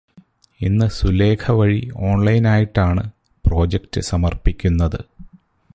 ഇന്ന് 0.61 0.87
സുലേഖ 0.89 1.51
വഴി 1.51 1.91
ഓൺലൈനായിട്ടാണ് 1.95 3.03
പ്രോജക്റ്റ് 3.45 4.01
സമർപ്പിക്കുന്നത്. 4.01 4.99